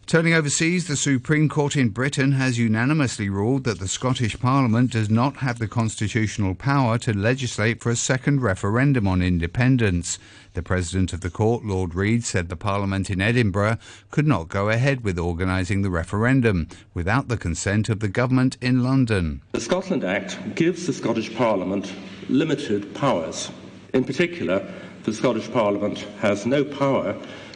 Turning 0.07 0.33
overseas, 0.33 0.87
the 0.87 0.97
Supreme 0.97 1.47
Court 1.47 1.77
in 1.77 1.87
Britain 1.87 2.33
has 2.33 2.59
unanimously 2.59 3.29
ruled 3.29 3.63
that 3.63 3.79
the 3.79 3.87
Scottish 3.87 4.37
Parliament 4.37 4.91
does 4.91 5.09
not 5.09 5.37
have 5.37 5.57
the 5.57 5.69
constitutional 5.69 6.53
power 6.53 6.97
to 6.97 7.17
legislate 7.17 7.79
for 7.81 7.91
a 7.91 7.95
second 7.95 8.41
referendum 8.41 9.07
on 9.07 9.21
independence. 9.21 10.19
The 10.53 10.63
President 10.63 11.13
of 11.13 11.21
the 11.21 11.29
Court, 11.29 11.63
Lord 11.63 11.95
Reid, 11.95 12.25
said 12.25 12.49
the 12.49 12.57
Parliament 12.57 13.09
in 13.09 13.21
Edinburgh 13.21 13.77
could 14.09 14.27
not 14.27 14.49
go 14.49 14.67
ahead 14.67 15.01
with 15.05 15.17
organising 15.17 15.81
the 15.81 15.89
referendum 15.89 16.67
without 16.93 17.29
the 17.29 17.37
consent 17.37 17.87
of 17.87 18.01
the 18.01 18.09
government 18.09 18.57
in 18.59 18.83
London. 18.83 19.41
The 19.53 19.61
Scotland 19.61 20.03
Act 20.03 20.55
gives 20.55 20.87
the 20.87 20.93
Scottish 20.93 21.33
Parliament 21.33 21.93
limited 22.27 22.93
powers. 22.93 23.49
In 23.93 24.03
particular, 24.03 24.69
the 25.03 25.13
Scottish 25.13 25.49
Parliament 25.51 25.99
has 26.19 26.45
no 26.45 26.65
power 26.65 27.15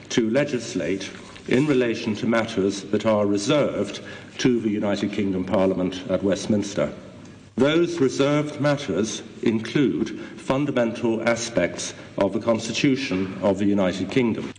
to 0.09 0.29
legislate 0.29 1.03
in 1.47 1.67
relation 1.67 2.15
to 2.15 2.27
matters 2.27 2.83
that 2.83 3.05
are 3.05 3.25
reserved 3.25 4.01
to 4.37 4.59
the 4.59 4.69
United 4.69 5.11
Kingdom 5.11 5.45
Parliament 5.45 6.01
at 6.09 6.23
Westminster. 6.23 6.91
Those 7.55 7.99
reserved 7.99 8.59
matters 8.59 9.23
include 9.43 10.19
fundamental 10.37 11.27
aspects 11.27 11.93
of 12.17 12.33
the 12.33 12.39
Constitution 12.39 13.37
of 13.41 13.59
the 13.59 13.65
United 13.65 14.11
Kingdom. 14.11 14.53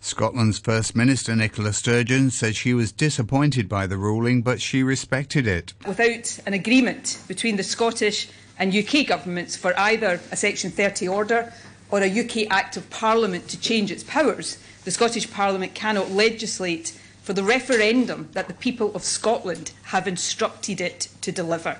Scotland's 0.00 0.58
First 0.58 0.96
Minister 0.96 1.36
Nicola 1.36 1.72
Sturgeon 1.72 2.30
said 2.30 2.56
she 2.56 2.74
was 2.74 2.90
disappointed 2.90 3.68
by 3.68 3.86
the 3.86 3.96
ruling, 3.96 4.42
but 4.42 4.60
she 4.60 4.82
respected 4.82 5.46
it. 5.46 5.74
Without 5.86 6.40
an 6.44 6.54
agreement 6.54 7.22
between 7.28 7.56
the 7.56 7.62
Scottish 7.62 8.28
and 8.58 8.74
UK 8.74 9.06
governments 9.06 9.56
for 9.56 9.78
either 9.78 10.20
a 10.32 10.36
Section 10.36 10.72
30 10.72 11.06
order 11.06 11.52
or 11.90 12.00
a 12.00 12.20
UK 12.20 12.50
Act 12.50 12.76
of 12.76 12.90
Parliament 12.90 13.48
to 13.48 13.60
change 13.60 13.92
its 13.92 14.02
powers, 14.02 14.58
the 14.84 14.90
Scottish 14.90 15.30
Parliament 15.30 15.74
cannot 15.74 16.10
legislate 16.10 16.98
for 17.22 17.32
the 17.32 17.44
referendum 17.44 18.28
that 18.32 18.48
the 18.48 18.54
people 18.54 18.94
of 18.94 19.04
Scotland 19.04 19.72
have 19.84 20.08
instructed 20.08 20.80
it 20.80 21.08
to 21.20 21.30
deliver. 21.30 21.78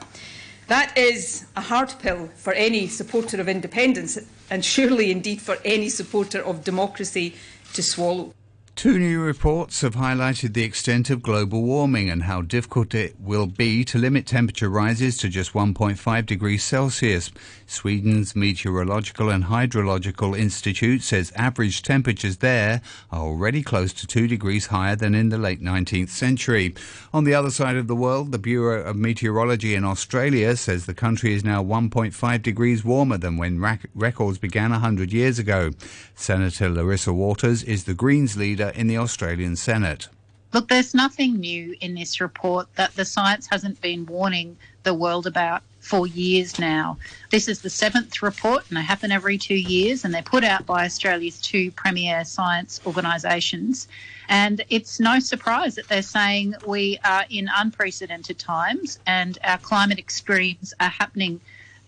That 0.68 0.96
is 0.96 1.44
a 1.56 1.60
hard 1.60 1.92
pill 1.98 2.28
for 2.36 2.52
any 2.52 2.86
supporter 2.86 3.40
of 3.40 3.48
independence 3.48 4.18
and 4.48 4.64
surely 4.64 5.10
indeed 5.10 5.42
for 5.42 5.58
any 5.64 5.88
supporter 5.88 6.40
of 6.40 6.64
democracy 6.64 7.34
to 7.74 7.82
swallow. 7.82 8.32
Two 8.74 8.98
new 8.98 9.20
reports 9.20 9.82
have 9.82 9.94
highlighted 9.94 10.54
the 10.54 10.64
extent 10.64 11.08
of 11.10 11.22
global 11.22 11.62
warming 11.62 12.10
and 12.10 12.24
how 12.24 12.40
difficult 12.40 12.94
it 12.94 13.14
will 13.20 13.46
be 13.46 13.84
to 13.84 13.98
limit 13.98 14.26
temperature 14.26 14.68
rises 14.68 15.16
to 15.18 15.28
just 15.28 15.52
1.5 15.52 16.26
degrees 16.26 16.64
Celsius. 16.64 17.30
Sweden's 17.66 18.34
Meteorological 18.34 19.30
and 19.30 19.44
Hydrological 19.44 20.36
Institute 20.36 21.02
says 21.02 21.32
average 21.36 21.82
temperatures 21.82 22.38
there 22.38 22.80
are 23.12 23.20
already 23.20 23.62
close 23.62 23.92
to 23.92 24.06
2 24.06 24.26
degrees 24.26 24.66
higher 24.66 24.96
than 24.96 25.14
in 25.14 25.28
the 25.28 25.38
late 25.38 25.62
19th 25.62 26.08
century. 26.08 26.74
On 27.12 27.22
the 27.22 27.34
other 27.34 27.50
side 27.50 27.76
of 27.76 27.86
the 27.86 27.94
world, 27.94 28.32
the 28.32 28.38
Bureau 28.38 28.82
of 28.82 28.96
Meteorology 28.96 29.76
in 29.76 29.84
Australia 29.84 30.56
says 30.56 30.86
the 30.86 30.94
country 30.94 31.34
is 31.34 31.44
now 31.44 31.62
1.5 31.62 32.42
degrees 32.42 32.84
warmer 32.84 33.18
than 33.18 33.36
when 33.36 33.60
rec- 33.60 33.86
records 33.94 34.38
began 34.38 34.70
100 34.70 35.12
years 35.12 35.38
ago. 35.38 35.70
Senator 36.14 36.68
Larissa 36.68 37.12
Waters 37.12 37.62
is 37.62 37.84
the 37.84 37.94
Greens 37.94 38.36
leader 38.36 38.61
in 38.70 38.86
the 38.86 38.98
Australian 38.98 39.56
Senate. 39.56 40.08
Look, 40.52 40.68
there's 40.68 40.94
nothing 40.94 41.40
new 41.40 41.74
in 41.80 41.94
this 41.94 42.20
report 42.20 42.68
that 42.74 42.94
the 42.94 43.06
science 43.06 43.46
hasn't 43.50 43.80
been 43.80 44.04
warning 44.04 44.56
the 44.82 44.92
world 44.92 45.26
about 45.26 45.62
for 45.80 46.06
years 46.06 46.58
now. 46.58 46.98
This 47.30 47.48
is 47.48 47.62
the 47.62 47.70
seventh 47.70 48.22
report, 48.22 48.64
and 48.68 48.76
they 48.76 48.82
happen 48.82 49.10
every 49.10 49.38
two 49.38 49.56
years, 49.56 50.04
and 50.04 50.12
they're 50.12 50.22
put 50.22 50.44
out 50.44 50.66
by 50.66 50.84
Australia's 50.84 51.40
two 51.40 51.70
premier 51.72 52.24
science 52.24 52.80
organisations. 52.86 53.88
And 54.28 54.64
it's 54.68 55.00
no 55.00 55.18
surprise 55.18 55.74
that 55.74 55.88
they're 55.88 56.02
saying 56.02 56.54
we 56.66 56.98
are 57.04 57.24
in 57.30 57.50
unprecedented 57.54 58.38
times 58.38 58.98
and 59.06 59.38
our 59.44 59.58
climate 59.58 59.98
extremes 59.98 60.72
are 60.80 60.88
happening 60.88 61.40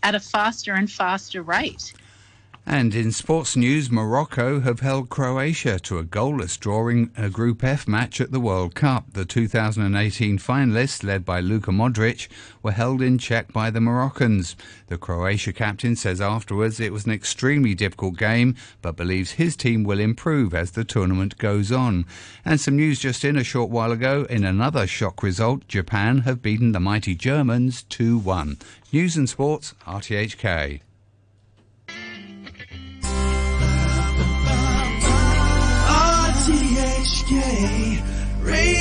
at 0.02 0.14
a 0.14 0.20
faster 0.20 0.74
and 0.74 0.90
faster 0.90 1.42
rate. 1.42 1.94
And 2.66 2.94
in 2.94 3.12
sports 3.12 3.56
news, 3.56 3.90
Morocco 3.90 4.60
have 4.60 4.80
held 4.80 5.10
Croatia 5.10 5.78
to 5.80 5.98
a 5.98 6.04
goalless 6.04 6.58
drawing 6.58 7.10
a 7.14 7.28
Group 7.28 7.62
F 7.62 7.86
match 7.86 8.22
at 8.22 8.32
the 8.32 8.40
World 8.40 8.74
Cup. 8.74 9.12
The 9.12 9.26
2018 9.26 10.38
finalists, 10.38 11.04
led 11.04 11.26
by 11.26 11.40
Luka 11.40 11.72
Modric, 11.72 12.26
were 12.62 12.72
held 12.72 13.02
in 13.02 13.18
check 13.18 13.52
by 13.52 13.70
the 13.70 13.82
Moroccans. 13.82 14.56
The 14.86 14.96
Croatia 14.96 15.52
captain 15.52 15.94
says 15.94 16.22
afterwards 16.22 16.80
it 16.80 16.90
was 16.90 17.04
an 17.04 17.12
extremely 17.12 17.74
difficult 17.74 18.16
game, 18.16 18.56
but 18.80 18.96
believes 18.96 19.32
his 19.32 19.56
team 19.56 19.84
will 19.84 20.00
improve 20.00 20.54
as 20.54 20.70
the 20.70 20.84
tournament 20.84 21.36
goes 21.36 21.70
on. 21.70 22.06
And 22.46 22.58
some 22.58 22.76
news 22.76 22.98
just 22.98 23.26
in 23.26 23.36
a 23.36 23.44
short 23.44 23.68
while 23.68 23.92
ago, 23.92 24.26
in 24.30 24.42
another 24.42 24.86
shock 24.86 25.22
result, 25.22 25.68
Japan 25.68 26.20
have 26.20 26.40
beaten 26.40 26.72
the 26.72 26.80
mighty 26.80 27.14
Germans 27.14 27.82
2 27.82 28.16
1. 28.16 28.56
News 28.90 29.18
and 29.18 29.28
sports, 29.28 29.74
RTHK. 29.86 30.80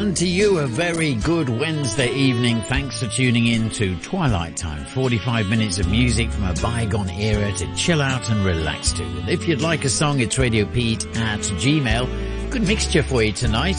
And 0.00 0.16
to 0.16 0.26
you, 0.26 0.60
a 0.60 0.66
very 0.66 1.14
good 1.16 1.50
Wednesday 1.50 2.10
evening. 2.10 2.62
Thanks 2.62 3.00
for 3.00 3.06
tuning 3.06 3.48
in 3.48 3.68
to 3.72 3.94
Twilight 4.00 4.56
Time. 4.56 4.86
45 4.86 5.50
minutes 5.50 5.78
of 5.78 5.90
music 5.90 6.30
from 6.30 6.44
a 6.44 6.54
bygone 6.54 7.10
era 7.10 7.52
to 7.52 7.74
chill 7.74 8.00
out 8.00 8.30
and 8.30 8.42
relax 8.42 8.92
to. 8.92 9.04
And 9.04 9.28
if 9.28 9.46
you'd 9.46 9.60
like 9.60 9.84
a 9.84 9.90
song, 9.90 10.20
it's 10.20 10.38
Radio 10.38 10.64
Pete 10.64 11.04
at 11.18 11.40
Gmail. 11.40 12.50
Good 12.50 12.66
mixture 12.66 13.02
for 13.02 13.22
you 13.22 13.32
tonight. 13.32 13.76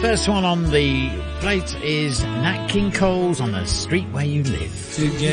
First 0.00 0.28
one 0.28 0.44
on 0.44 0.72
the 0.72 1.08
plate 1.38 1.72
is 1.84 2.24
Nat 2.24 2.66
King 2.66 2.90
Cole's 2.90 3.40
On 3.40 3.52
the 3.52 3.64
Street 3.64 4.08
Where 4.10 4.24
You 4.24 4.42
Live. 4.42 4.92
Together 4.96 5.30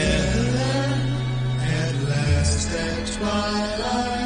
at 1.61 1.95
last 2.03 2.75
at 2.75 3.07
twilight 3.07 4.16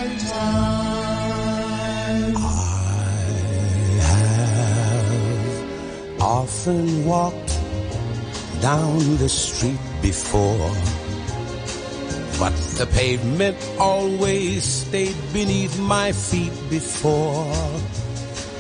often 6.22 7.06
walked 7.06 7.60
down 8.62 9.00
the 9.18 9.28
street 9.28 9.80
before. 10.01 10.72
But 12.38 12.56
the 12.78 12.88
pavement 12.94 13.58
always 13.80 14.63
stayed 14.63 15.18
beneath 15.34 15.80
my 15.80 16.12
feet 16.12 16.54
before. 16.70 17.51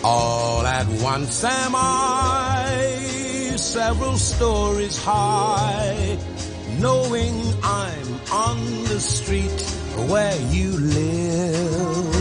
All 0.03 0.65
at 0.65 0.87
once 1.01 1.43
am 1.43 1.73
I 1.75 3.11
several 3.57 4.17
stories 4.17 4.97
high, 5.03 6.17
knowing 6.79 7.35
I'm 7.63 8.09
on 8.31 8.83
the 8.85 8.99
street 8.99 9.61
where 10.09 10.35
you 10.49 10.71
live. 10.71 12.15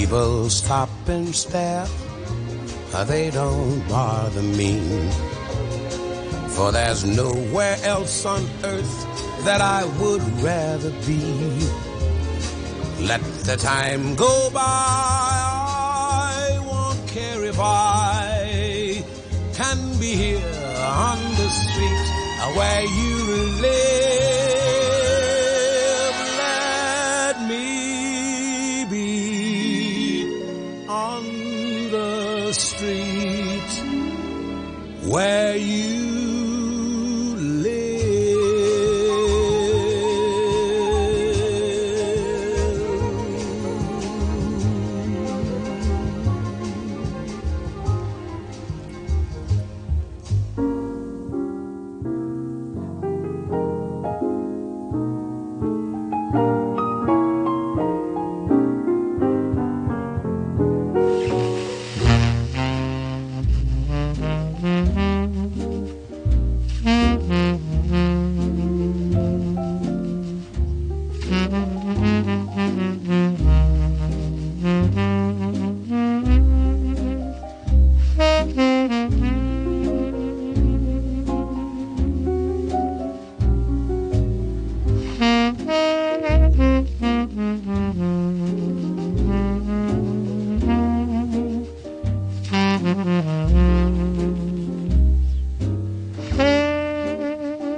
People 0.08 0.50
stop 0.50 0.90
and 1.08 1.36
stare, 1.36 1.86
uh, 2.94 3.04
they 3.04 3.30
don't 3.30 3.86
bother 3.90 4.42
me. 4.42 4.80
For 6.56 6.72
there's 6.72 7.04
nowhere 7.04 7.76
else 7.84 8.26
on 8.26 8.42
earth 8.64 9.44
that 9.44 9.60
I 9.60 9.84
would 10.00 10.22
rather 10.42 10.92
be. 11.06 11.20
Let 13.06 13.22
the 13.44 13.58
time 13.58 14.16
go 14.16 14.50
by, 14.54 14.62
I 14.62 16.58
won't 16.66 17.06
care 17.10 17.44
if 17.44 17.60
I 17.60 19.04
can 19.56 20.00
be 20.00 20.16
here 20.16 20.38
on 20.88 21.18
the 21.36 21.50
street 21.50 22.56
where 22.56 22.84
you 22.84 23.62
live. 23.62 23.87